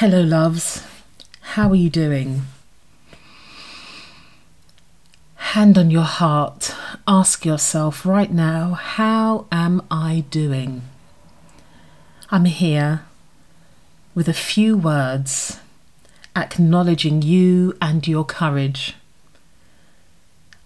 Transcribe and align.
Hello, 0.00 0.22
loves. 0.22 0.82
How 1.42 1.68
are 1.68 1.74
you 1.74 1.90
doing? 1.90 2.44
Hand 5.34 5.76
on 5.76 5.90
your 5.90 6.04
heart, 6.04 6.74
ask 7.06 7.44
yourself 7.44 8.06
right 8.06 8.32
now, 8.32 8.72
how 8.72 9.46
am 9.52 9.82
I 9.90 10.24
doing? 10.30 10.84
I'm 12.30 12.46
here 12.46 13.02
with 14.14 14.26
a 14.26 14.32
few 14.32 14.74
words 14.74 15.58
acknowledging 16.34 17.20
you 17.20 17.76
and 17.82 18.08
your 18.08 18.24
courage. 18.24 18.94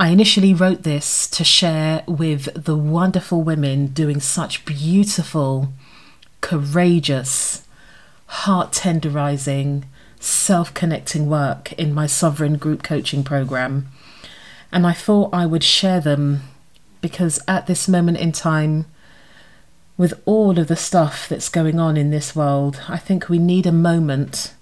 I 0.00 0.08
initially 0.08 0.54
wrote 0.54 0.84
this 0.84 1.28
to 1.32 1.44
share 1.44 2.02
with 2.08 2.48
the 2.54 2.76
wonderful 2.76 3.42
women 3.42 3.88
doing 3.88 4.20
such 4.20 4.64
beautiful, 4.64 5.74
courageous, 6.40 7.67
heart 8.28 8.72
tenderizing, 8.72 9.84
self 10.20 10.72
connecting 10.74 11.28
work 11.28 11.72
in 11.72 11.92
my 11.92 12.06
Sovereign 12.06 12.56
Group 12.56 12.82
Coaching 12.82 13.24
Program. 13.24 13.88
And 14.70 14.86
I 14.86 14.92
thought 14.92 15.32
I 15.32 15.46
would 15.46 15.64
share 15.64 16.00
them 16.00 16.42
because 17.00 17.40
at 17.48 17.66
this 17.66 17.88
moment 17.88 18.18
in 18.18 18.32
time, 18.32 18.84
with 19.96 20.20
all 20.26 20.58
of 20.58 20.68
the 20.68 20.76
stuff 20.76 21.28
that's 21.28 21.48
going 21.48 21.80
on 21.80 21.96
in 21.96 22.10
this 22.10 22.36
world, 22.36 22.82
I 22.88 22.98
think 22.98 23.28
we 23.28 23.38
need 23.38 23.66
a 23.66 23.72
moment 23.72 24.52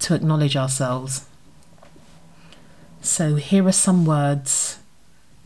to 0.00 0.14
acknowledge 0.14 0.56
ourselves. 0.56 1.26
So, 3.00 3.36
here 3.36 3.66
are 3.66 3.72
some 3.72 4.04
words 4.04 4.78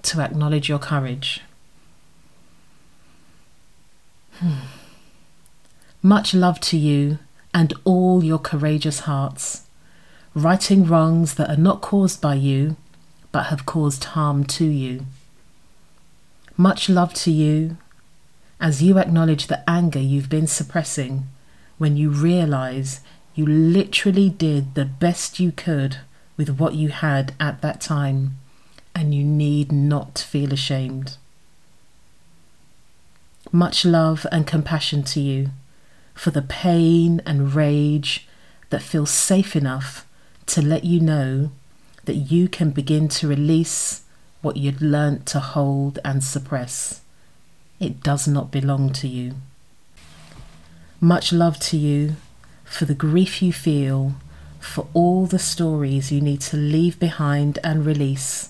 to 0.03 0.20
acknowledge 0.20 0.69
your 0.69 0.79
courage. 0.79 1.43
Hmm. 4.34 4.55
Much 6.03 6.34
love 6.34 6.61
to 6.61 6.77
you 6.77 7.19
and 7.59 7.75
all 7.83 8.23
your 8.23 8.39
courageous 8.39 9.01
hearts, 9.01 9.62
righting 10.33 10.87
wrongs 10.87 11.34
that 11.34 11.51
are 11.51 11.61
not 11.61 11.81
caused 11.81 12.20
by 12.20 12.33
you 12.33 12.77
but 13.33 13.47
have 13.47 13.67
caused 13.67 14.05
harm 14.14 14.45
to 14.45 14.64
you. 14.64 15.05
Much 16.56 16.89
love 16.89 17.12
to 17.12 17.33
you 17.33 17.77
as 18.61 18.81
you 18.81 18.97
acknowledge 18.97 19.48
the 19.48 19.69
anger 19.69 19.98
you've 19.98 20.29
been 20.29 20.47
suppressing 20.47 21.27
when 21.79 21.97
you 21.97 22.11
realize 22.11 23.01
you 23.34 23.45
literally 23.45 24.31
did 24.31 24.77
the 24.77 24.84
best 24.84 25.41
you 25.41 25.51
could 25.51 25.97
with 26.36 26.61
what 26.61 26.75
you 26.75 26.91
had 26.91 27.34
at 27.41 27.61
that 27.61 27.81
time 27.81 28.39
and 28.95 29.12
you 29.12 29.25
need 29.25 29.73
not 29.73 30.17
feel 30.17 30.53
ashamed. 30.53 31.17
Much 33.51 33.84
love 33.84 34.29
and 34.31 34.47
compassion 34.47 35.03
to 35.03 35.19
you 35.19 35.51
for 36.19 36.33
the 36.33 36.42
pain 36.42 37.22
and 37.24 37.55
rage 37.55 38.27
that 38.70 38.83
feels 38.83 39.08
safe 39.08 39.55
enough 39.55 40.05
to 40.47 40.61
let 40.61 40.83
you 40.83 40.98
know 40.98 41.52
that 42.06 42.16
you 42.16 42.48
can 42.48 42.70
begin 42.70 43.06
to 43.06 43.28
release 43.28 44.02
what 44.42 44.56
you'd 44.56 44.83
learnt 44.83 45.27
to 45.27 45.39
hold 45.39 46.00
and 46.05 46.24
suppress. 46.24 47.02
It 47.78 48.02
does 48.02 48.27
not 48.27 48.50
belong 48.50 48.92
to 48.94 49.06
you. 49.06 49.36
Much 51.00 51.33
love 51.33 51.61
to 51.61 51.77
you 51.77 52.16
for 52.64 52.84
the 52.84 52.94
grief 52.94 53.41
you 53.41 53.52
feel, 53.52 54.14
for 54.58 54.89
all 54.94 55.24
the 55.24 55.39
stories 55.39 56.11
you 56.11 56.20
need 56.20 56.41
to 56.41 56.56
leave 56.56 56.98
behind 56.98 57.61
and 57.62 57.86
release 57.86 58.48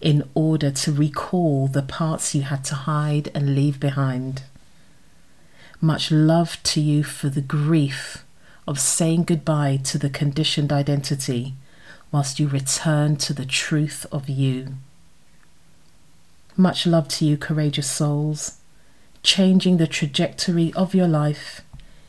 in 0.00 0.22
order 0.34 0.70
to 0.70 0.92
recall 0.92 1.66
the 1.66 1.82
parts 1.82 2.36
you 2.36 2.42
had 2.42 2.64
to 2.66 2.76
hide 2.76 3.32
and 3.34 3.56
leave 3.56 3.80
behind. 3.80 4.44
Much 5.84 6.10
love 6.10 6.56
to 6.62 6.80
you 6.80 7.04
for 7.04 7.28
the 7.28 7.42
grief 7.42 8.24
of 8.66 8.80
saying 8.80 9.22
goodbye 9.22 9.76
to 9.76 9.98
the 9.98 10.08
conditioned 10.08 10.72
identity 10.72 11.52
whilst 12.10 12.40
you 12.40 12.48
return 12.48 13.16
to 13.16 13.34
the 13.34 13.44
truth 13.44 14.06
of 14.10 14.26
you. 14.26 14.76
Much 16.56 16.86
love 16.86 17.06
to 17.06 17.26
you, 17.26 17.36
courageous 17.36 17.90
souls, 17.90 18.56
changing 19.22 19.76
the 19.76 19.86
trajectory 19.86 20.72
of 20.72 20.94
your 20.94 21.06
life, 21.06 21.60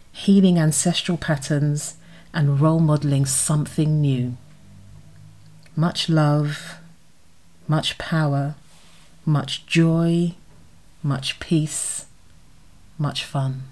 healing 0.09 0.57
ancestral 0.57 1.17
patterns, 1.17 1.95
and 2.33 2.61
role 2.61 2.79
modeling 2.79 3.25
something 3.25 3.99
new. 3.99 4.37
Much 5.75 6.07
love, 6.07 6.75
much 7.67 7.97
power, 7.97 8.55
much 9.25 9.65
joy, 9.65 10.33
much 11.03 11.41
peace 11.41 12.05
much 12.97 13.25
fun. 13.25 13.63